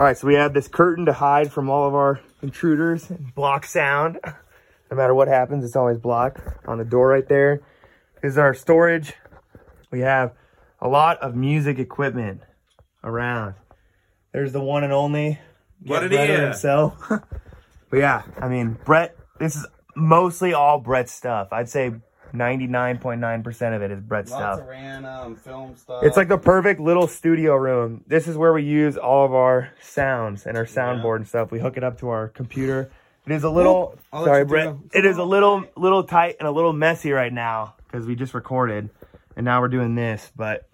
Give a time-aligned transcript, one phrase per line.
[0.00, 3.66] All right, so we have this curtain to hide from all of our intruders, block
[3.66, 4.18] sound.
[4.90, 7.60] No matter what happens, it's always blocked on the door right there.
[8.22, 9.12] This is our storage.
[9.90, 10.32] We have
[10.80, 12.40] a lot of music equipment
[13.04, 13.56] around.
[14.32, 15.38] There's the one and only
[15.84, 16.96] What Brett himself.
[17.90, 21.48] but yeah, I mean, Brett, this is mostly all Brett's stuff.
[21.52, 21.92] I'd say
[22.32, 24.60] 99.9% of it is Brett's Lots stuff.
[24.60, 26.02] of random film stuff.
[26.04, 28.04] It's like the perfect little studio room.
[28.06, 31.50] This is where we use all of our sounds and our soundboard and stuff.
[31.50, 32.90] We hook it up to our computer.
[33.26, 34.68] It is a little I'll sorry, Brett.
[34.92, 34.98] it.
[35.00, 38.34] It is a little little tight and a little messy right now because we just
[38.34, 38.90] recorded
[39.36, 40.30] and now we're doing this.
[40.34, 40.68] But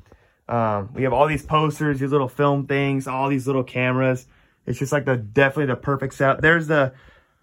[0.48, 4.26] um, we have all these posters, these little film things, all these little cameras.
[4.64, 6.40] It's just like the definitely the perfect setup.
[6.40, 6.92] There's the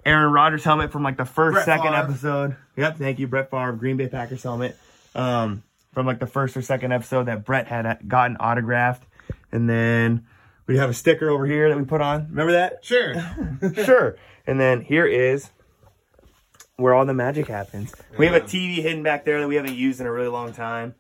[0.06, 1.96] Aaron Rodgers helmet from like the first, Brett second Favre.
[1.96, 2.56] episode.
[2.76, 4.78] Yep, thank you, Brett Favre, Green Bay Packers helmet.
[5.16, 5.64] Um,
[5.94, 9.04] from like the first or second episode that Brett had uh, gotten autographed,
[9.52, 10.26] and then
[10.66, 12.28] we have a sticker over here that we put on.
[12.30, 12.84] Remember that?
[12.84, 13.14] sure.
[13.86, 14.18] sure.
[14.48, 15.50] And then here is
[16.78, 17.94] where all the magic happens.
[18.18, 20.52] We have a TV hidden back there that we haven't used in a really long
[20.54, 20.96] time.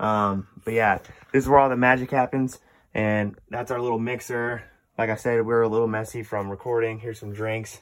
[0.00, 0.98] Um, but yeah,
[1.32, 2.58] this is where all the magic happens,
[2.94, 4.62] and that's our little mixer.
[4.96, 6.98] Like I said, we're a little messy from recording.
[6.98, 7.80] Here's some drinks,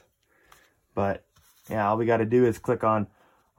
[0.97, 1.23] but
[1.69, 3.05] yeah, all we got to do is click on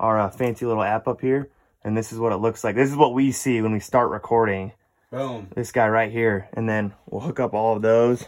[0.00, 1.48] our uh, fancy little app up here,
[1.84, 2.75] and this is what it looks like.
[2.75, 4.72] This is what we see when we start recording.
[5.11, 5.48] Boom.
[5.55, 8.27] this guy right here and then we'll hook up all of those.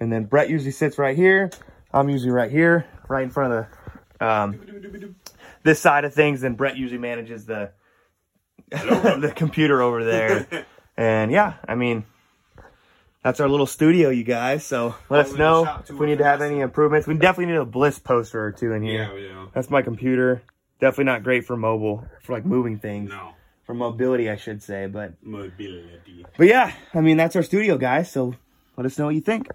[0.00, 1.50] And then brett usually sits right here.
[1.92, 3.66] I'm usually right here right in front of
[4.18, 5.14] the um
[5.62, 7.72] this side of things and brett usually manages the
[8.70, 10.46] the computer over there.
[10.98, 12.06] And yeah i mean
[13.26, 16.24] that's our little studio you guys so let us oh, know if we need to
[16.24, 19.20] have any improvements we definitely need a bliss poster or two in here Yeah, we
[19.22, 19.50] do.
[19.52, 20.42] that's my computer
[20.80, 23.30] definitely not great for mobile for like moving things No.
[23.64, 26.24] for mobility i should say but Mobility.
[26.38, 28.12] but yeah, I mean that's our studio, guys.
[28.12, 28.34] So
[28.76, 29.48] let us know what you think.